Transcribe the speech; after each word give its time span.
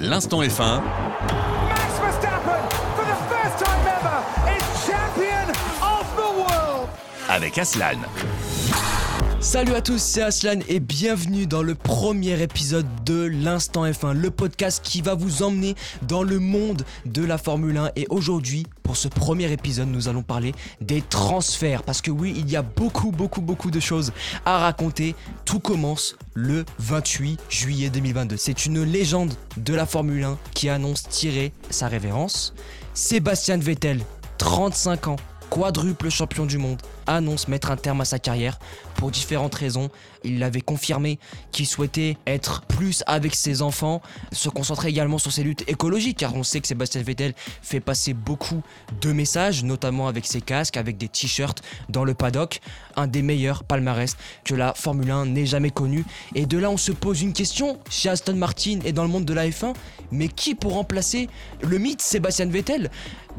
L'instant 0.00 0.40
F1. 0.40 0.82
Max 0.82 1.92
Verstappen, 2.00 2.62
for 2.96 3.04
the 3.04 3.18
first 3.28 3.62
time 3.62 3.86
ever, 3.86 4.24
is 4.56 4.64
champion 4.86 5.50
of 5.82 6.06
the 6.16 6.40
world. 6.40 6.88
avec 7.28 7.58
Aslan. 7.58 7.98
Salut 9.40 9.72
à 9.72 9.80
tous, 9.80 10.02
c'est 10.02 10.20
Aslan 10.20 10.60
et 10.68 10.80
bienvenue 10.80 11.46
dans 11.46 11.62
le 11.62 11.74
premier 11.74 12.42
épisode 12.42 12.86
de 13.06 13.24
l'Instant 13.24 13.86
F1, 13.86 14.12
le 14.12 14.30
podcast 14.30 14.84
qui 14.84 15.00
va 15.00 15.14
vous 15.14 15.42
emmener 15.42 15.76
dans 16.02 16.22
le 16.22 16.38
monde 16.38 16.84
de 17.06 17.24
la 17.24 17.38
Formule 17.38 17.78
1. 17.78 17.92
Et 17.96 18.06
aujourd'hui, 18.10 18.66
pour 18.82 18.98
ce 18.98 19.08
premier 19.08 19.50
épisode, 19.50 19.88
nous 19.88 20.08
allons 20.08 20.22
parler 20.22 20.52
des 20.82 21.00
transferts. 21.00 21.84
Parce 21.84 22.02
que 22.02 22.10
oui, 22.10 22.34
il 22.36 22.50
y 22.50 22.56
a 22.56 22.60
beaucoup, 22.60 23.12
beaucoup, 23.12 23.40
beaucoup 23.40 23.70
de 23.70 23.80
choses 23.80 24.12
à 24.44 24.58
raconter. 24.58 25.14
Tout 25.46 25.58
commence 25.58 26.16
le 26.34 26.66
28 26.78 27.40
juillet 27.48 27.88
2022. 27.88 28.36
C'est 28.36 28.66
une 28.66 28.82
légende 28.82 29.32
de 29.56 29.74
la 29.74 29.86
Formule 29.86 30.22
1 30.22 30.38
qui 30.52 30.68
annonce 30.68 31.04
tirer 31.08 31.54
sa 31.70 31.88
révérence. 31.88 32.52
Sébastien 32.92 33.56
Vettel, 33.56 34.04
35 34.36 35.08
ans, 35.08 35.16
quadruple 35.48 36.10
champion 36.10 36.46
du 36.46 36.58
monde, 36.58 36.80
annonce 37.06 37.48
mettre 37.48 37.70
un 37.70 37.76
terme 37.76 38.00
à 38.00 38.04
sa 38.04 38.18
carrière 38.18 38.58
pour 39.00 39.10
différentes 39.10 39.54
raisons. 39.54 39.88
Il 40.24 40.42
avait 40.42 40.60
confirmé 40.60 41.18
qu'il 41.52 41.66
souhaitait 41.66 42.18
être 42.26 42.60
plus 42.68 43.02
avec 43.06 43.34
ses 43.34 43.62
enfants, 43.62 44.02
se 44.30 44.50
concentrer 44.50 44.90
également 44.90 45.16
sur 45.16 45.32
ses 45.32 45.42
luttes 45.42 45.64
écologiques, 45.68 46.18
car 46.18 46.36
on 46.36 46.42
sait 46.42 46.60
que 46.60 46.66
Sébastien 46.66 47.02
Vettel 47.02 47.32
fait 47.62 47.80
passer 47.80 48.12
beaucoup 48.12 48.60
de 49.00 49.12
messages, 49.12 49.64
notamment 49.64 50.06
avec 50.06 50.26
ses 50.26 50.42
casques, 50.42 50.76
avec 50.76 50.98
des 50.98 51.08
t-shirts 51.08 51.62
dans 51.88 52.04
le 52.04 52.12
paddock, 52.12 52.60
un 52.94 53.06
des 53.06 53.22
meilleurs 53.22 53.64
palmarès 53.64 54.18
que 54.44 54.54
la 54.54 54.74
Formule 54.74 55.10
1 55.10 55.26
n'ait 55.26 55.46
jamais 55.46 55.70
connu. 55.70 56.04
Et 56.34 56.44
de 56.44 56.58
là, 56.58 56.70
on 56.70 56.76
se 56.76 56.92
pose 56.92 57.22
une 57.22 57.32
question 57.32 57.78
chez 57.88 58.10
Aston 58.10 58.34
Martin 58.34 58.80
et 58.84 58.92
dans 58.92 59.04
le 59.04 59.08
monde 59.08 59.24
de 59.24 59.32
la 59.32 59.48
F1, 59.48 59.72
mais 60.12 60.28
qui 60.28 60.54
pour 60.54 60.74
remplacer 60.74 61.30
le 61.62 61.78
mythe 61.78 62.02
Sébastien 62.02 62.46
Vettel? 62.46 62.90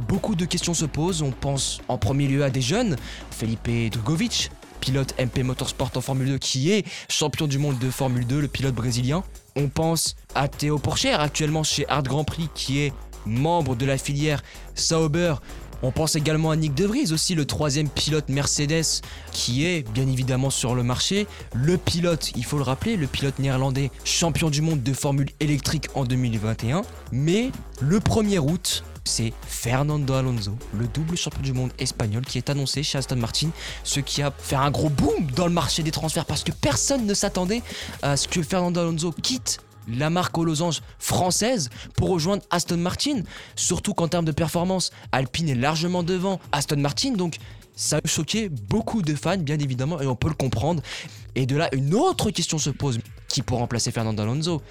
Beaucoup 0.08 0.34
de 0.34 0.46
questions 0.46 0.74
se 0.74 0.86
posent, 0.86 1.22
on 1.22 1.30
pense 1.30 1.82
en 1.88 2.00
premier 2.00 2.28
lieu 2.28 2.44
à 2.44 2.50
des 2.50 2.62
jeunes, 2.62 2.96
Felipe 3.30 3.70
Drugovic, 3.92 4.50
pilote 4.82 5.14
MP 5.20 5.44
Motorsport 5.44 5.92
en 5.96 6.02
Formule 6.02 6.28
2 6.28 6.38
qui 6.40 6.72
est 6.72 6.86
champion 7.08 7.48
du 7.48 7.60
monde 7.60 7.80
de 7.80 7.90
Formule 7.90 8.26
2, 8.26 8.42
le 8.42 8.48
pilote 8.48 8.74
brésilien. 8.74 9.24
On 9.56 9.70
pense 9.70 10.16
à 10.36 10.48
Théo 10.48 10.80
Porcher, 10.80 11.12
actuellement 11.12 11.64
chez 11.64 11.88
Hard 11.88 12.08
Grand 12.08 12.24
Prix, 12.24 12.50
qui 12.54 12.80
est 12.80 12.94
membre 13.26 13.76
de 13.76 13.86
la 13.86 13.98
filière 13.98 14.42
Sauber. 14.76 15.36
On 15.84 15.92
pense 15.92 16.16
également 16.16 16.52
à 16.52 16.56
Nick 16.56 16.76
De 16.76 16.86
Vries, 16.86 17.12
aussi 17.12 17.34
le 17.34 17.46
troisième 17.46 17.90
pilote 17.90 18.30
Mercedes, 18.30 19.02
qui 19.32 19.66
est 19.66 19.88
bien 19.92 20.08
évidemment 20.08 20.50
sur 20.50 20.76
le 20.76 20.84
marché. 20.84 21.28
Le 21.54 21.78
pilote, 21.78 22.32
il 22.36 22.46
faut 22.46 22.58
le 22.58 22.64
rappeler, 22.64 22.98
le 22.98 23.08
pilote 23.08 23.40
néerlandais 23.40 23.90
champion 24.04 24.50
du 24.50 24.62
monde 24.62 24.84
de 24.84 24.94
Formule 24.94 25.30
électrique 25.40 25.88
en 25.96 26.06
2021. 26.06 26.84
Mais 27.12 27.52
le 27.80 28.00
1er 28.00 28.40
août, 28.40 28.84
c'est 29.04 29.34
Fernando 29.48 30.14
Alonso, 30.14 30.58
le 30.74 30.88
double 30.88 31.18
champion 31.18 31.42
du 31.42 31.54
monde 31.54 31.72
espagnol 31.80 32.24
qui 32.26 32.38
est 32.38 32.50
annoncé 32.50 32.84
chez 32.84 32.98
Aston 32.98 33.16
Martin, 33.18 33.50
ce 33.84 34.00
qui 34.00 34.22
a 34.22 34.32
fait 34.32 34.56
un 34.56 34.72
gros 34.72 34.90
boom 34.90 35.28
dans 35.36 35.48
le 35.48 35.54
marché 35.54 35.84
des 35.84 35.92
transferts 35.92 36.26
parce 36.26 36.44
que 36.44 36.52
personne 36.52 37.06
ne 37.06 37.14
s'attendait 37.14 37.62
à 38.02 38.18
ce 38.18 38.28
que 38.28 38.42
Fernando 38.44 38.80
Alonso 38.80 39.12
quitte 39.12 39.60
la 39.88 40.10
marque 40.10 40.38
aux 40.38 40.46
losanges 40.46 40.82
française 41.00 41.70
pour 41.96 42.10
rejoindre 42.10 42.44
Aston 42.50 42.78
Martin, 42.78 43.22
surtout 43.56 43.94
qu'en 43.94 44.08
termes 44.08 44.26
de 44.26 44.32
performance, 44.32 44.92
Alpine 45.12 45.50
est 45.50 45.56
largement 45.56 46.04
devant 46.04 46.40
Aston 46.52 46.78
Martin, 46.78 47.14
donc 47.14 47.38
ça 47.76 47.98
a 47.98 48.08
choqué 48.08 48.50
beaucoup 48.50 49.02
de 49.02 49.16
fans, 49.16 49.38
bien 49.38 49.58
évidemment, 49.58 50.00
et 50.02 50.08
on 50.08 50.16
peut 50.16 50.28
le 50.28 50.36
comprendre. 50.36 50.84
Et 51.36 51.46
de 51.46 51.56
là, 51.56 51.70
une 51.74 51.96
autre 51.96 52.30
question 52.30 52.58
se 52.58 52.70
pose 52.70 53.00
qui 53.28 53.42
pour 53.42 53.58
remplacer 53.60 53.92
Fernando 53.92 54.22
Alonso 54.22 54.62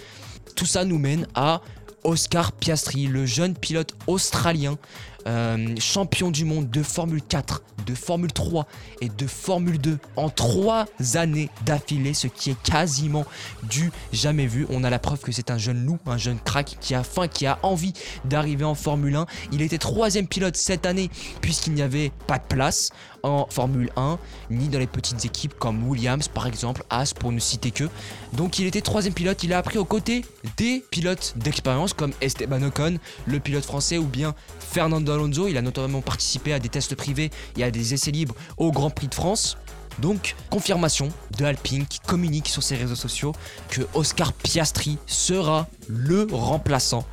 Tout 0.54 0.66
ça 0.66 0.84
nous 0.84 0.98
mène 0.98 1.26
à 1.34 1.60
Oscar 2.04 2.52
Piastri, 2.52 3.06
le 3.06 3.26
jeune 3.26 3.54
pilote 3.54 3.94
australien, 4.06 4.78
euh, 5.26 5.74
champion 5.78 6.30
du 6.30 6.44
monde 6.44 6.70
de 6.70 6.82
Formule 6.82 7.22
4, 7.22 7.62
de 7.86 7.94
Formule 7.94 8.32
3 8.32 8.66
et 9.00 9.08
de 9.08 9.26
Formule 9.26 9.78
2 9.78 9.98
en 10.16 10.30
trois 10.30 10.86
années 11.14 11.50
d'affilée, 11.64 12.14
ce 12.14 12.26
qui 12.26 12.50
est 12.50 12.62
quasiment 12.62 13.24
du 13.62 13.90
jamais 14.12 14.46
vu. 14.46 14.66
On 14.70 14.84
a 14.84 14.90
la 14.90 14.98
preuve 14.98 15.20
que 15.20 15.32
c'est 15.32 15.50
un 15.50 15.58
jeune 15.58 15.84
loup, 15.84 15.98
un 16.06 16.16
jeune 16.16 16.38
crack 16.38 16.76
qui 16.80 16.94
a 16.94 17.02
faim, 17.02 17.28
qui 17.28 17.46
a 17.46 17.58
envie 17.62 17.92
d'arriver 18.24 18.64
en 18.64 18.74
Formule 18.74 19.16
1. 19.16 19.26
Il 19.52 19.62
était 19.62 19.78
troisième 19.78 20.26
pilote 20.26 20.56
cette 20.56 20.86
année 20.86 21.10
puisqu'il 21.40 21.74
n'y 21.74 21.82
avait 21.82 22.12
pas 22.26 22.38
de 22.38 22.44
place 22.44 22.90
en 23.22 23.46
Formule 23.50 23.90
1, 23.96 24.18
ni 24.50 24.68
dans 24.68 24.78
les 24.78 24.86
petites 24.86 25.24
équipes 25.24 25.54
comme 25.58 25.86
Williams 25.86 26.28
par 26.28 26.46
exemple, 26.46 26.82
As 26.90 27.12
pour 27.12 27.32
ne 27.32 27.38
citer 27.38 27.70
que. 27.70 27.84
Donc 28.32 28.58
il 28.58 28.66
était 28.66 28.80
troisième 28.80 29.14
pilote, 29.14 29.42
il 29.42 29.52
a 29.52 29.58
appris 29.58 29.78
aux 29.78 29.84
côtés 29.84 30.24
des 30.56 30.82
pilotes 30.90 31.34
d'expérience 31.36 31.92
comme 31.92 32.12
Esteban 32.20 32.62
Ocon, 32.62 32.98
le 33.26 33.40
pilote 33.40 33.64
français, 33.64 33.98
ou 33.98 34.06
bien 34.06 34.34
Fernando 34.58 35.09
Alonso. 35.14 35.48
Il 35.48 35.56
a 35.56 35.62
notamment 35.62 36.00
participé 36.00 36.52
à 36.52 36.58
des 36.58 36.68
tests 36.68 36.94
privés 36.94 37.30
et 37.56 37.64
à 37.64 37.70
des 37.70 37.94
essais 37.94 38.10
libres 38.10 38.34
au 38.56 38.70
Grand 38.72 38.90
Prix 38.90 39.08
de 39.08 39.14
France. 39.14 39.56
Donc, 39.98 40.34
confirmation 40.50 41.10
de 41.36 41.44
Alpine 41.44 41.86
qui 41.86 42.00
communique 42.00 42.48
sur 42.48 42.62
ses 42.62 42.76
réseaux 42.76 42.94
sociaux 42.94 43.32
que 43.68 43.82
Oscar 43.94 44.32
Piastri 44.32 44.98
sera 45.06 45.66
le 45.88 46.26
remplaçant 46.30 47.04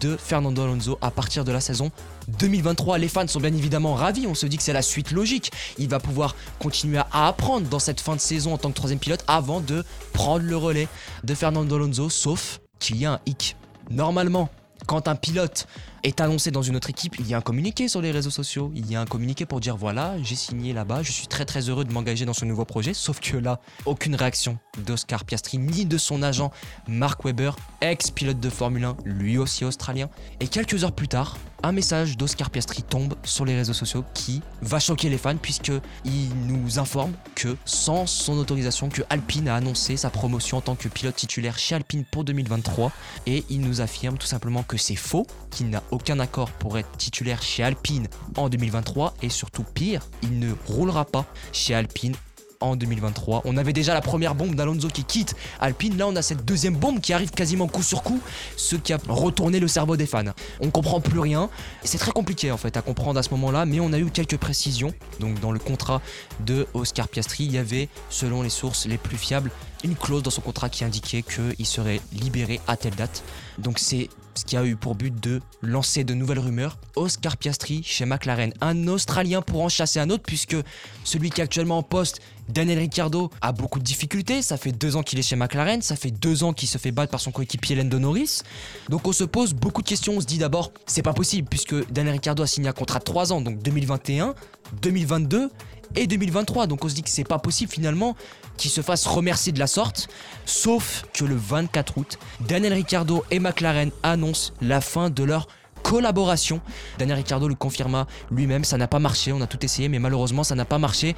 de 0.00 0.16
Fernando 0.16 0.62
Alonso 0.62 0.98
à 1.00 1.10
partir 1.10 1.44
de 1.44 1.50
la 1.50 1.60
saison 1.60 1.90
2023. 2.38 2.98
Les 2.98 3.08
fans 3.08 3.26
sont 3.26 3.40
bien 3.40 3.52
évidemment 3.52 3.94
ravis, 3.94 4.26
on 4.26 4.34
se 4.34 4.46
dit 4.46 4.56
que 4.56 4.62
c'est 4.62 4.72
la 4.72 4.82
suite 4.82 5.10
logique. 5.10 5.50
Il 5.78 5.88
va 5.88 5.98
pouvoir 5.98 6.36
continuer 6.60 6.98
à 6.98 7.26
apprendre 7.26 7.68
dans 7.68 7.80
cette 7.80 8.00
fin 8.00 8.14
de 8.14 8.20
saison 8.20 8.54
en 8.54 8.58
tant 8.58 8.68
que 8.68 8.76
troisième 8.76 9.00
pilote 9.00 9.24
avant 9.26 9.60
de 9.60 9.84
prendre 10.12 10.44
le 10.44 10.56
relais 10.56 10.88
de 11.24 11.34
Fernando 11.34 11.76
Alonso, 11.76 12.08
sauf 12.08 12.60
qu'il 12.78 12.98
y 12.98 13.06
a 13.06 13.14
un 13.14 13.20
hic. 13.26 13.56
Normalement, 13.90 14.48
quand 14.86 15.08
un 15.08 15.16
pilote 15.16 15.66
est 16.02 16.20
annoncé 16.20 16.50
dans 16.50 16.62
une 16.62 16.76
autre 16.76 16.90
équipe, 16.90 17.16
il 17.18 17.28
y 17.28 17.34
a 17.34 17.38
un 17.38 17.40
communiqué 17.40 17.88
sur 17.88 18.00
les 18.00 18.10
réseaux 18.10 18.30
sociaux, 18.30 18.70
il 18.74 18.90
y 18.90 18.96
a 18.96 19.00
un 19.00 19.06
communiqué 19.06 19.46
pour 19.46 19.60
dire 19.60 19.76
voilà, 19.76 20.14
j'ai 20.22 20.34
signé 20.34 20.72
là-bas, 20.72 21.02
je 21.02 21.12
suis 21.12 21.26
très 21.26 21.44
très 21.44 21.68
heureux 21.68 21.84
de 21.84 21.92
m'engager 21.92 22.24
dans 22.24 22.32
ce 22.32 22.44
nouveau 22.44 22.64
projet, 22.64 22.94
sauf 22.94 23.20
que 23.20 23.36
là, 23.36 23.60
aucune 23.86 24.14
réaction 24.14 24.58
d'Oscar 24.86 25.24
Piastri 25.24 25.58
ni 25.58 25.86
de 25.86 25.98
son 25.98 26.22
agent 26.22 26.50
Mark 26.86 27.24
Webber, 27.24 27.52
ex-pilote 27.80 28.40
de 28.40 28.50
Formule 28.50 28.84
1, 28.84 28.96
lui 29.04 29.38
aussi 29.38 29.64
australien. 29.64 30.08
Et 30.40 30.48
quelques 30.48 30.84
heures 30.84 30.92
plus 30.92 31.08
tard, 31.08 31.36
un 31.62 31.72
message 31.72 32.16
d'Oscar 32.16 32.50
Piastri 32.50 32.82
tombe 32.82 33.14
sur 33.24 33.44
les 33.44 33.56
réseaux 33.56 33.72
sociaux 33.72 34.04
qui 34.14 34.42
va 34.62 34.78
choquer 34.78 35.08
les 35.08 35.18
fans 35.18 35.36
puisque 35.36 35.72
il 36.04 36.28
nous 36.46 36.78
informe 36.78 37.12
que 37.34 37.56
sans 37.64 38.06
son 38.06 38.38
autorisation 38.38 38.88
que 38.88 39.02
Alpine 39.10 39.48
a 39.48 39.56
annoncé 39.56 39.96
sa 39.96 40.10
promotion 40.10 40.58
en 40.58 40.60
tant 40.60 40.76
que 40.76 40.88
pilote 40.88 41.16
titulaire 41.16 41.58
chez 41.58 41.74
Alpine 41.74 42.04
pour 42.04 42.22
2023 42.22 42.92
et 43.26 43.44
il 43.50 43.60
nous 43.60 43.80
affirme 43.80 44.18
tout 44.18 44.26
simplement 44.26 44.62
que 44.62 44.76
c'est 44.76 44.94
faux, 44.94 45.26
qu'il 45.50 45.70
n'a 45.70 45.82
aucun 45.90 46.20
accord 46.20 46.50
pour 46.52 46.78
être 46.78 46.90
titulaire 46.96 47.42
chez 47.42 47.62
Alpine 47.62 48.08
en 48.36 48.48
2023 48.48 49.14
et 49.22 49.28
surtout 49.28 49.64
pire, 49.64 50.06
il 50.22 50.38
ne 50.38 50.52
roulera 50.66 51.04
pas 51.04 51.26
chez 51.52 51.74
Alpine 51.74 52.14
en 52.60 52.76
2023. 52.76 53.42
On 53.44 53.56
avait 53.56 53.72
déjà 53.72 53.94
la 53.94 54.00
première 54.00 54.34
bombe 54.34 54.54
d'Alonso 54.54 54.88
qui 54.88 55.04
quitte 55.04 55.34
Alpine. 55.60 55.96
Là, 55.96 56.06
on 56.08 56.16
a 56.16 56.22
cette 56.22 56.44
deuxième 56.44 56.74
bombe 56.74 57.00
qui 57.00 57.12
arrive 57.12 57.30
quasiment 57.30 57.68
coup 57.68 57.82
sur 57.82 58.02
coup, 58.02 58.20
ce 58.56 58.76
qui 58.76 58.92
a 58.92 58.98
retourné 59.08 59.60
le 59.60 59.68
cerveau 59.68 59.96
des 59.96 60.06
fans. 60.06 60.24
On 60.60 60.70
comprend 60.70 61.00
plus 61.00 61.20
rien. 61.20 61.50
C'est 61.84 61.98
très 61.98 62.12
compliqué 62.12 62.50
en 62.50 62.56
fait 62.56 62.76
à 62.76 62.82
comprendre 62.82 63.18
à 63.18 63.22
ce 63.22 63.30
moment-là, 63.30 63.66
mais 63.66 63.80
on 63.80 63.92
a 63.92 63.98
eu 63.98 64.10
quelques 64.10 64.38
précisions. 64.38 64.92
Donc, 65.20 65.40
dans 65.40 65.52
le 65.52 65.58
contrat 65.58 66.00
de 66.40 66.66
Oscar 66.74 67.08
Piastri, 67.08 67.44
il 67.44 67.52
y 67.52 67.58
avait, 67.58 67.88
selon 68.10 68.42
les 68.42 68.50
sources 68.50 68.86
les 68.86 68.98
plus 68.98 69.16
fiables, 69.16 69.50
une 69.84 69.94
clause 69.94 70.22
dans 70.22 70.30
son 70.30 70.40
contrat 70.40 70.68
qui 70.68 70.84
indiquait 70.84 71.22
qu'il 71.22 71.66
serait 71.66 72.00
libéré 72.12 72.60
à 72.66 72.76
telle 72.76 72.94
date. 72.94 73.22
Donc, 73.58 73.78
c'est 73.78 74.08
qui 74.44 74.56
a 74.56 74.64
eu 74.64 74.76
pour 74.76 74.94
but 74.94 75.14
de 75.22 75.40
lancer 75.62 76.04
de 76.04 76.14
nouvelles 76.14 76.38
rumeurs. 76.38 76.78
Oscar 76.96 77.36
Piastri 77.36 77.82
chez 77.84 78.04
McLaren, 78.04 78.52
un 78.60 78.88
Australien 78.88 79.42
pour 79.42 79.62
en 79.62 79.68
chasser 79.68 80.00
un 80.00 80.10
autre, 80.10 80.22
puisque 80.24 80.56
celui 81.04 81.30
qui 81.30 81.40
est 81.40 81.44
actuellement 81.44 81.78
en 81.78 81.82
poste, 81.82 82.20
Daniel 82.48 82.78
Ricciardo, 82.78 83.30
a 83.40 83.52
beaucoup 83.52 83.78
de 83.78 83.84
difficultés. 83.84 84.42
Ça 84.42 84.56
fait 84.56 84.72
deux 84.72 84.96
ans 84.96 85.02
qu'il 85.02 85.18
est 85.18 85.22
chez 85.22 85.36
McLaren, 85.36 85.82
ça 85.82 85.96
fait 85.96 86.10
deux 86.10 86.44
ans 86.44 86.52
qu'il 86.52 86.68
se 86.68 86.78
fait 86.78 86.92
battre 86.92 87.10
par 87.10 87.20
son 87.20 87.30
coéquipier 87.30 87.76
Lando 87.76 87.98
Norris. 87.98 88.40
Donc 88.88 89.06
on 89.06 89.12
se 89.12 89.24
pose 89.24 89.52
beaucoup 89.52 89.82
de 89.82 89.88
questions. 89.88 90.14
On 90.16 90.20
se 90.20 90.26
dit 90.26 90.38
d'abord, 90.38 90.72
c'est 90.86 91.02
pas 91.02 91.12
possible, 91.12 91.48
puisque 91.48 91.90
Daniel 91.90 92.14
Ricciardo 92.14 92.42
a 92.42 92.46
signé 92.46 92.68
un 92.68 92.72
contrat 92.72 92.98
de 93.00 93.04
trois 93.04 93.32
ans, 93.32 93.40
donc 93.40 93.58
2021, 93.58 94.34
2022 94.82 95.50
et 95.94 96.06
2023. 96.06 96.66
Donc 96.66 96.84
on 96.84 96.88
se 96.88 96.94
dit 96.94 97.02
que 97.02 97.10
c'est 97.10 97.24
pas 97.24 97.38
possible 97.38 97.72
finalement 97.72 98.16
qu'il 98.56 98.70
se 98.70 98.80
fasse 98.80 99.06
remercier 99.06 99.52
de 99.52 99.58
la 99.58 99.66
sorte. 99.66 100.08
Sauf 100.44 101.04
que 101.12 101.24
le 101.24 101.36
24 101.36 101.98
août, 101.98 102.18
Daniel 102.40 102.72
Ricciardo 102.72 103.24
et 103.30 103.38
McLaren 103.38 103.90
annoncent 104.02 104.52
la 104.60 104.80
fin 104.80 105.10
de 105.10 105.22
leur 105.24 105.48
collaboration. 105.82 106.60
Daniel 106.98 107.18
Ricciardo 107.18 107.48
le 107.48 107.54
confirma 107.54 108.06
lui-même, 108.30 108.64
ça 108.64 108.76
n'a 108.76 108.88
pas 108.88 108.98
marché, 108.98 109.32
on 109.32 109.40
a 109.40 109.46
tout 109.46 109.64
essayé, 109.64 109.88
mais 109.88 109.98
malheureusement 109.98 110.44
ça 110.44 110.54
n'a 110.54 110.64
pas 110.64 110.78
marché. 110.78 111.14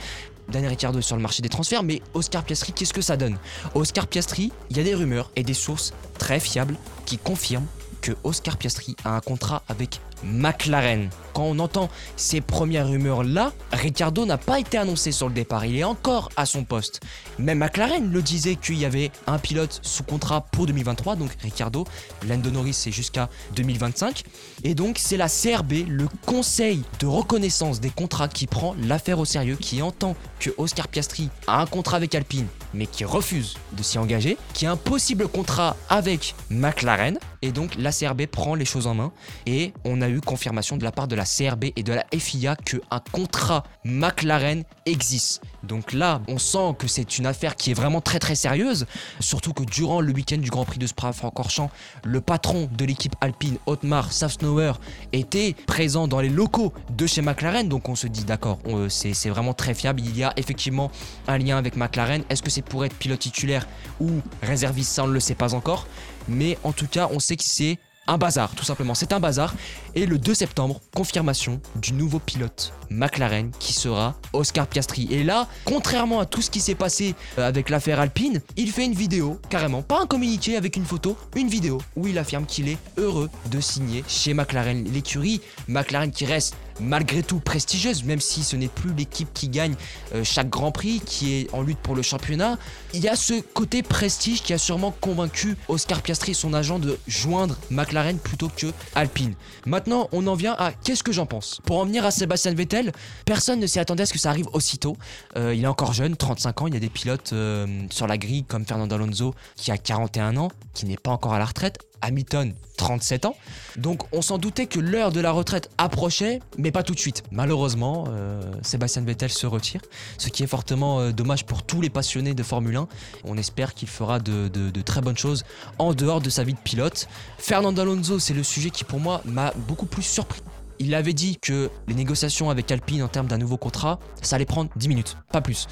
Daniel 0.48 0.70
Ricciardo 0.70 1.00
sur 1.00 1.16
le 1.16 1.22
marché 1.22 1.42
des 1.42 1.48
transferts, 1.48 1.82
mais 1.82 2.02
Oscar 2.14 2.44
Piastri, 2.44 2.72
qu'est-ce 2.72 2.92
que 2.92 3.02
ça 3.02 3.16
donne? 3.16 3.38
Oscar 3.74 4.06
Piastri, 4.06 4.52
il 4.70 4.76
y 4.76 4.80
a 4.80 4.82
des 4.82 4.94
rumeurs 4.94 5.30
et 5.36 5.42
des 5.42 5.54
sources 5.54 5.92
très 6.18 6.40
fiables 6.40 6.76
qui 7.06 7.18
confirment 7.18 7.66
que 8.00 8.12
Oscar 8.24 8.56
Piastri 8.56 8.96
a 9.04 9.14
un 9.16 9.20
contrat 9.20 9.62
avec 9.68 10.00
McLaren. 10.24 11.08
Quand 11.32 11.44
on 11.44 11.58
entend 11.60 11.88
ces 12.16 12.40
premières 12.40 12.88
rumeurs-là, 12.88 13.52
Ricciardo 13.72 14.26
n'a 14.26 14.36
pas 14.36 14.58
été 14.58 14.78
annoncé 14.78 15.12
sur 15.12 15.28
le 15.28 15.34
départ, 15.34 15.64
il 15.64 15.76
est 15.76 15.84
encore 15.84 16.28
à 16.36 16.44
son 16.44 16.64
poste. 16.64 17.00
Même 17.38 17.58
McLaren 17.58 18.10
le 18.10 18.22
disait 18.22 18.56
qu'il 18.56 18.78
y 18.78 18.84
avait 18.84 19.10
un 19.26 19.38
pilote 19.38 19.78
sous 19.82 20.02
contrat 20.02 20.40
pour 20.40 20.66
2023, 20.66 21.16
donc 21.16 21.30
Ricciardo, 21.40 21.86
Lando 22.28 22.50
Norris 22.50 22.74
c'est 22.74 22.92
jusqu'à 22.92 23.28
2025. 23.54 24.24
Et 24.64 24.74
donc 24.74 24.98
c'est 24.98 25.16
la 25.16 25.28
CRB, 25.28 25.88
le 25.88 26.08
conseil 26.26 26.82
de 26.98 27.06
reconnaissance 27.06 27.80
des 27.80 27.90
contrats 27.90 28.28
qui 28.28 28.46
prend 28.46 28.74
l'affaire 28.82 29.18
au 29.18 29.24
sérieux, 29.24 29.56
qui 29.56 29.82
entend 29.82 30.16
que 30.40 30.50
Oscar 30.58 30.88
Piastri 30.88 31.30
a 31.46 31.60
un 31.60 31.66
contrat 31.66 31.96
avec 31.96 32.14
Alpine, 32.14 32.46
mais 32.74 32.86
qui 32.86 33.04
refuse 33.04 33.56
de 33.72 33.82
s'y 33.82 33.98
engager, 33.98 34.36
qui 34.52 34.66
a 34.66 34.72
un 34.72 34.76
possible 34.76 35.28
contrat 35.28 35.76
avec 35.88 36.34
McLaren, 36.50 37.18
et 37.42 37.52
donc 37.52 37.76
la 37.78 37.92
CRB 37.92 38.26
prend 38.26 38.54
les 38.54 38.64
choses 38.64 38.86
en 38.86 38.94
main, 38.94 39.12
et 39.46 39.72
on 39.84 40.02
a 40.02 40.08
confirmation 40.18 40.76
de 40.76 40.82
la 40.82 40.90
part 40.90 41.06
de 41.06 41.14
la 41.14 41.24
CRB 41.24 41.66
et 41.76 41.82
de 41.84 41.92
la 41.92 42.04
FIA 42.12 42.56
que 42.56 42.78
un 42.90 43.00
contrat 43.12 43.62
McLaren 43.84 44.64
existe. 44.86 45.42
Donc 45.62 45.92
là, 45.92 46.22
on 46.26 46.38
sent 46.38 46.74
que 46.78 46.88
c'est 46.88 47.18
une 47.18 47.26
affaire 47.26 47.54
qui 47.54 47.70
est 47.70 47.74
vraiment 47.74 48.00
très 48.00 48.18
très 48.18 48.34
sérieuse, 48.34 48.86
surtout 49.20 49.52
que 49.52 49.62
durant 49.62 50.00
le 50.00 50.12
week-end 50.12 50.38
du 50.38 50.50
Grand 50.50 50.64
Prix 50.64 50.78
de 50.78 50.86
Spa-Francorchamps, 50.86 51.70
le 52.02 52.20
patron 52.20 52.68
de 52.72 52.84
l'équipe 52.84 53.14
alpine, 53.20 53.58
Otmar 53.66 54.12
Safsnauer, 54.12 54.72
était 55.12 55.54
présent 55.66 56.08
dans 56.08 56.20
les 56.20 56.30
locaux 56.30 56.72
de 56.96 57.06
chez 57.06 57.22
McLaren, 57.22 57.68
donc 57.68 57.88
on 57.88 57.94
se 57.94 58.06
dit 58.06 58.24
d'accord, 58.24 58.58
c'est 58.88 59.28
vraiment 59.28 59.54
très 59.54 59.74
fiable, 59.74 60.00
il 60.00 60.16
y 60.16 60.24
a 60.24 60.32
effectivement 60.36 60.90
un 61.28 61.38
lien 61.38 61.58
avec 61.58 61.76
McLaren, 61.76 62.24
est-ce 62.30 62.42
que 62.42 62.50
c'est 62.50 62.62
pour 62.62 62.84
être 62.84 62.94
pilote 62.94 63.20
titulaire 63.20 63.68
ou 64.00 64.10
réserviste, 64.42 64.92
ça 64.92 65.04
on 65.04 65.08
ne 65.08 65.12
le 65.12 65.20
sait 65.20 65.34
pas 65.34 65.54
encore, 65.54 65.86
mais 66.26 66.56
en 66.64 66.72
tout 66.72 66.86
cas 66.86 67.08
on 67.12 67.20
sait 67.20 67.36
que 67.36 67.44
c'est 67.44 67.78
un 68.06 68.18
bazar, 68.18 68.54
tout 68.54 68.64
simplement. 68.64 68.94
C'est 68.94 69.12
un 69.12 69.20
bazar. 69.20 69.54
Et 69.94 70.06
le 70.06 70.18
2 70.18 70.34
septembre, 70.34 70.80
confirmation 70.94 71.60
du 71.76 71.92
nouveau 71.92 72.18
pilote 72.18 72.72
McLaren 72.90 73.50
qui 73.58 73.72
sera 73.72 74.16
Oscar 74.32 74.66
Piastri. 74.66 75.06
Et 75.10 75.22
là, 75.22 75.46
contrairement 75.64 76.20
à 76.20 76.26
tout 76.26 76.42
ce 76.42 76.50
qui 76.50 76.60
s'est 76.60 76.74
passé 76.74 77.14
euh, 77.38 77.46
avec 77.46 77.70
l'affaire 77.70 78.00
Alpine, 78.00 78.40
il 78.56 78.70
fait 78.70 78.84
une 78.84 78.94
vidéo, 78.94 79.40
carrément, 79.48 79.82
pas 79.82 80.00
un 80.02 80.06
communiqué 80.06 80.56
avec 80.56 80.76
une 80.76 80.84
photo, 80.84 81.16
une 81.36 81.48
vidéo 81.48 81.80
où 81.96 82.06
il 82.06 82.18
affirme 82.18 82.46
qu'il 82.46 82.68
est 82.68 82.78
heureux 82.96 83.30
de 83.50 83.60
signer 83.60 84.04
chez 84.08 84.34
McLaren. 84.34 84.84
L'écurie 84.92 85.40
McLaren 85.68 86.10
qui 86.10 86.24
reste 86.24 86.56
malgré 86.80 87.22
tout 87.22 87.40
prestigieuse, 87.40 88.04
même 88.04 88.20
si 88.20 88.42
ce 88.42 88.56
n'est 88.56 88.68
plus 88.68 88.94
l'équipe 88.94 89.28
qui 89.32 89.48
gagne 89.48 89.74
euh, 90.14 90.24
chaque 90.24 90.48
Grand 90.48 90.72
Prix, 90.72 91.00
qui 91.04 91.34
est 91.34 91.54
en 91.54 91.62
lutte 91.62 91.78
pour 91.78 91.94
le 91.94 92.02
championnat. 92.02 92.58
Il 92.94 93.00
y 93.00 93.08
a 93.08 93.16
ce 93.16 93.40
côté 93.40 93.82
prestige 93.82 94.42
qui 94.42 94.52
a 94.52 94.58
sûrement 94.58 94.94
convaincu 95.00 95.56
Oscar 95.68 96.02
Piastri, 96.02 96.34
son 96.34 96.54
agent, 96.54 96.78
de 96.78 96.98
joindre 97.06 97.56
McLaren 97.70 98.18
plutôt 98.18 98.48
que 98.48 98.68
Alpine. 98.94 99.34
Maintenant, 99.66 100.08
on 100.12 100.26
en 100.26 100.34
vient 100.34 100.54
à 100.58 100.72
qu'est-ce 100.72 101.02
que 101.02 101.12
j'en 101.12 101.26
pense. 101.26 101.60
Pour 101.64 101.78
en 101.78 101.84
venir 101.84 102.04
à 102.04 102.10
Sébastien 102.10 102.54
Vettel, 102.54 102.92
personne 103.24 103.60
ne 103.60 103.66
s'y 103.66 103.78
attendait 103.78 104.02
à 104.02 104.06
ce 104.06 104.12
que 104.12 104.18
ça 104.18 104.30
arrive 104.30 104.48
aussitôt. 104.52 104.96
Euh, 105.36 105.54
il 105.54 105.64
est 105.64 105.68
encore 105.68 105.92
jeune, 105.92 106.16
35 106.16 106.62
ans, 106.62 106.66
il 106.66 106.74
y 106.74 106.76
a 106.76 106.80
des 106.80 106.88
pilotes 106.88 107.32
euh, 107.32 107.66
sur 107.90 108.06
la 108.06 108.18
grille 108.18 108.44
comme 108.44 108.64
Fernando 108.64 108.94
Alonso 108.94 109.34
qui 109.56 109.70
a 109.70 109.78
41 109.78 110.36
ans, 110.36 110.50
qui 110.74 110.86
n'est 110.86 110.96
pas 110.96 111.10
encore 111.10 111.34
à 111.34 111.38
la 111.38 111.44
retraite. 111.44 111.78
Hamilton, 112.02 112.54
37 112.76 113.26
ans. 113.26 113.36
Donc 113.76 114.02
on 114.12 114.22
s'en 114.22 114.38
doutait 114.38 114.66
que 114.66 114.80
l'heure 114.80 115.12
de 115.12 115.20
la 115.20 115.32
retraite 115.32 115.70
approchait, 115.78 116.40
mais 116.58 116.70
pas 116.70 116.82
tout 116.82 116.94
de 116.94 116.98
suite. 116.98 117.22
Malheureusement, 117.30 118.06
euh, 118.08 118.40
Sébastien 118.62 119.02
Vettel 119.02 119.30
se 119.30 119.46
retire, 119.46 119.80
ce 120.18 120.28
qui 120.28 120.42
est 120.42 120.46
fortement 120.46 121.00
euh, 121.00 121.12
dommage 121.12 121.44
pour 121.44 121.62
tous 121.62 121.80
les 121.80 121.90
passionnés 121.90 122.34
de 122.34 122.42
Formule 122.42 122.76
1. 122.76 122.88
On 123.24 123.36
espère 123.36 123.74
qu'il 123.74 123.88
fera 123.88 124.18
de, 124.18 124.48
de, 124.48 124.80
très 124.82 125.00
bonnes 125.00 125.18
choses 125.18 125.44
en 125.78 125.92
dehors 125.92 126.20
de 126.20 126.30
sa 126.30 126.42
vie 126.42 126.54
de 126.54 126.58
pilote. 126.58 127.06
Fernando 127.38 127.82
Alonso, 127.82 128.18
c'est 128.18 128.34
le 128.34 128.42
sujet 128.42 128.70
qui 128.70 128.84
pour 128.84 128.98
moi 128.98 129.20
m'a 129.24 129.52
beaucoup 129.68 129.86
plus 129.86 130.02
surpris 130.02 130.40
il 130.80 130.94
avait 130.94 131.12
dit 131.12 131.36
que 131.36 131.70
les 131.86 131.94
négociations 131.94 132.50
avec 132.50 132.72
Alpine 132.72 133.02
en 133.02 133.08
termes 133.08 133.26
d'un 133.26 133.38
nouveau 133.38 133.58
contrat, 133.58 134.00
ça 134.22 134.36
allait 134.36 134.46
prendre 134.46 134.70
10 134.76 134.88
minutes, 134.88 135.16
pas 135.30 135.42
plus. 135.42 135.68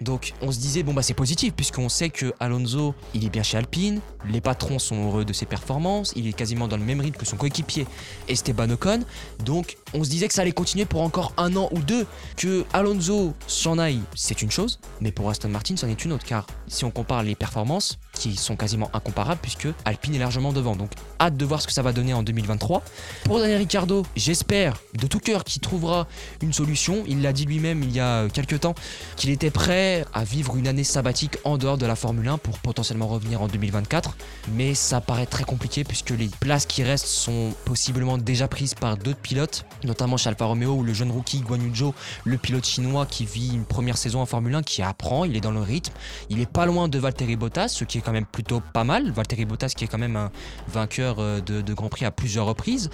Donc 0.00 0.34
on 0.40 0.52
se 0.52 0.58
disait, 0.58 0.84
bon 0.84 0.94
bah 0.94 1.02
c'est 1.02 1.14
positif, 1.14 1.52
puisqu'on 1.52 1.88
sait 1.88 2.10
que 2.10 2.32
Alonso, 2.38 2.94
il 3.12 3.24
est 3.24 3.28
bien 3.28 3.42
chez 3.42 3.58
Alpine, 3.58 4.00
les 4.30 4.40
patrons 4.40 4.78
sont 4.78 5.08
heureux 5.08 5.24
de 5.24 5.32
ses 5.32 5.46
performances, 5.46 6.12
il 6.14 6.28
est 6.28 6.32
quasiment 6.32 6.68
dans 6.68 6.76
le 6.76 6.84
même 6.84 7.00
rythme 7.00 7.18
que 7.18 7.26
son 7.26 7.36
coéquipier 7.36 7.86
Esteban 8.28 8.70
Ocon, 8.70 9.00
donc 9.44 9.76
on 9.94 10.04
se 10.04 10.08
disait 10.08 10.28
que 10.28 10.34
ça 10.34 10.42
allait 10.42 10.52
continuer 10.52 10.84
pour 10.84 11.02
encore 11.02 11.34
un 11.36 11.56
an 11.56 11.68
ou 11.72 11.80
deux, 11.80 12.06
que 12.36 12.64
Alonso 12.72 13.34
s'en 13.48 13.78
aille, 13.78 14.00
c'est 14.14 14.42
une 14.42 14.50
chose, 14.52 14.78
mais 15.00 15.10
pour 15.10 15.28
Aston 15.28 15.48
Martin, 15.48 15.76
c'en 15.76 15.88
est 15.88 16.04
une 16.04 16.12
autre, 16.12 16.24
car 16.24 16.46
si 16.68 16.84
on 16.84 16.92
compare 16.92 17.24
les 17.24 17.34
performances, 17.34 17.98
qui 18.12 18.36
sont 18.36 18.56
quasiment 18.56 18.90
incomparables, 18.92 19.40
puisque 19.40 19.68
Alpine 19.84 20.14
est 20.14 20.18
largement 20.18 20.52
devant, 20.52 20.76
donc 20.76 20.90
hâte 21.20 21.36
de 21.36 21.44
voir 21.44 21.60
ce 21.60 21.66
que 21.66 21.72
ça 21.72 21.82
va 21.82 21.92
donner 21.92 22.14
en 22.14 22.22
2023. 22.22 22.82
Pour 23.24 23.38
Daniel 23.38 23.58
Ricciardo, 23.58 24.04
j'espère 24.16 24.76
de 24.98 25.06
tout 25.06 25.20
cœur 25.20 25.44
qu'il 25.44 25.60
trouvera 25.60 26.06
une 26.40 26.52
solution. 26.52 27.04
Il 27.06 27.22
l'a 27.22 27.32
dit 27.32 27.44
lui-même 27.44 27.82
il 27.82 27.92
y 27.92 28.00
a 28.00 28.28
quelques 28.28 28.60
temps 28.60 28.74
qu'il 29.16 29.30
était 29.30 29.50
prêt 29.50 30.04
à 30.12 30.24
vivre 30.24 30.56
une 30.56 30.68
année 30.68 30.84
sabbatique 30.84 31.38
en 31.44 31.58
dehors 31.58 31.78
de 31.78 31.86
la 31.86 31.96
Formule 31.96 32.28
1 32.28 32.38
pour 32.38 32.58
potentiellement 32.58 33.08
revenir 33.08 33.42
en 33.42 33.48
2024. 33.48 34.16
Mais 34.54 34.74
ça 34.74 35.00
paraît 35.00 35.26
très 35.26 35.44
compliqué 35.44 35.84
puisque 35.84 36.10
les 36.10 36.28
places 36.40 36.66
qui 36.66 36.82
restent 36.82 37.06
sont 37.06 37.52
possiblement 37.64 38.18
déjà 38.18 38.48
prises 38.48 38.74
par 38.74 38.96
d'autres 38.96 39.18
pilotes, 39.18 39.64
notamment 39.84 40.16
chez 40.16 40.28
Alfa 40.28 40.44
Romeo 40.44 40.74
ou 40.74 40.82
le 40.82 40.92
jeune 40.92 41.10
rookie 41.10 41.40
Guan 41.40 41.62
Yu 41.62 41.74
Zhou, 41.74 41.94
le 42.24 42.36
pilote 42.36 42.66
chinois 42.66 43.06
qui 43.06 43.24
vit 43.24 43.54
une 43.54 43.64
première 43.64 43.96
saison 43.96 44.20
en 44.20 44.26
Formule 44.26 44.54
1, 44.54 44.62
qui 44.62 44.82
apprend, 44.82 45.24
il 45.24 45.36
est 45.36 45.40
dans 45.40 45.50
le 45.50 45.60
rythme. 45.60 45.92
Il 46.28 46.40
est 46.40 46.50
pas 46.50 46.66
loin 46.66 46.88
de 46.88 46.98
Valtteri 46.98 47.36
Bottas, 47.36 47.68
ce 47.68 47.84
qui 47.84 47.98
est 47.98 48.01
quand 48.02 48.12
même 48.12 48.26
plutôt 48.26 48.60
pas 48.72 48.84
mal. 48.84 49.10
Valtteri 49.10 49.44
Bottas 49.44 49.72
qui 49.76 49.84
est 49.84 49.86
quand 49.86 49.98
même 49.98 50.16
un 50.16 50.30
vainqueur 50.68 51.16
euh, 51.18 51.40
de, 51.40 51.72
Grand 51.74 51.88
Prix 51.88 52.04
à 52.04 52.10
plusieurs 52.10 52.46
reprises. 52.46 52.90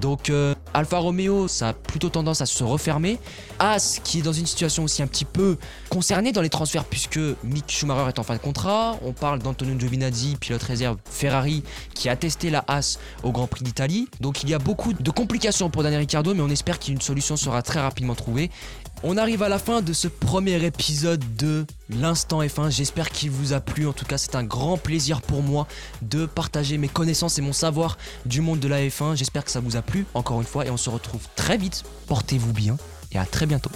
Donc 0.00 0.30
euh, 0.30 0.54
Alfa 0.74 0.98
Romeo, 0.98 1.48
ça 1.48 1.68
a 1.68 1.72
plutôt 1.72 2.08
tendance 2.08 2.40
à 2.40 2.46
se 2.46 2.64
refermer. 2.64 3.18
As, 3.58 4.00
qui 4.02 4.18
est 4.18 4.22
dans 4.22 4.32
une 4.32 4.46
situation 4.46 4.84
aussi 4.84 5.02
un 5.02 5.06
petit 5.06 5.24
peu 5.24 5.56
concernée 5.88 6.32
dans 6.32 6.42
les 6.42 6.48
transferts, 6.48 6.84
puisque 6.84 7.20
Mick 7.44 7.70
Schumacher 7.70 8.08
est 8.08 8.18
en 8.18 8.22
fin 8.22 8.34
de 8.34 8.40
contrat. 8.40 8.96
On 9.02 9.12
parle 9.12 9.38
d'Antonio 9.38 9.78
Giovinazzi, 9.78 10.36
pilote 10.40 10.62
réserve 10.62 10.96
Ferrari, 11.04 11.62
qui 11.94 12.08
a 12.08 12.16
testé 12.16 12.50
la 12.50 12.64
As 12.68 12.98
au 13.22 13.32
Grand 13.32 13.46
Prix 13.46 13.64
d'Italie. 13.64 14.08
Donc 14.20 14.42
il 14.42 14.50
y 14.50 14.54
a 14.54 14.58
beaucoup 14.58 14.92
de 14.92 15.10
complications 15.10 15.70
pour 15.70 15.82
Daniel 15.82 16.00
Ricciardo, 16.00 16.34
mais 16.34 16.42
on 16.42 16.50
espère 16.50 16.78
qu'une 16.78 17.00
solution 17.00 17.36
sera 17.36 17.62
très 17.62 17.80
rapidement 17.80 18.14
trouvée. 18.14 18.50
On 19.02 19.18
arrive 19.18 19.42
à 19.42 19.48
la 19.48 19.58
fin 19.58 19.82
de 19.82 19.92
ce 19.92 20.08
premier 20.08 20.64
épisode 20.64 21.22
de 21.36 21.66
l'instant 21.90 22.42
F1. 22.42 22.70
J'espère 22.70 23.10
qu'il 23.10 23.30
vous 23.30 23.52
a 23.52 23.60
plu. 23.60 23.86
En 23.86 23.92
tout 23.92 24.06
cas, 24.06 24.16
c'est 24.16 24.34
un 24.34 24.42
grand 24.42 24.78
plaisir 24.78 25.20
pour 25.20 25.42
moi 25.42 25.66
de 26.02 26.24
partager 26.24 26.78
mes 26.78 26.88
connaissances 26.88 27.38
et 27.38 27.42
mon 27.42 27.52
savoir 27.52 27.98
du 28.24 28.40
monde 28.40 28.58
de 28.58 28.68
la 28.68 28.80
F1. 28.80 29.14
J'espère 29.14 29.44
que 29.44 29.50
ça 29.50 29.60
vous 29.60 29.76
a 29.76 29.82
plu 29.82 30.06
encore 30.14 30.40
une 30.40 30.46
fois 30.46 30.66
et 30.66 30.70
on 30.70 30.78
se 30.78 30.88
retrouve 30.88 31.22
très 31.36 31.58
vite. 31.58 31.84
Portez-vous 32.06 32.52
bien 32.52 32.76
et 33.12 33.18
à 33.18 33.26
très 33.26 33.46
bientôt. 33.46 33.70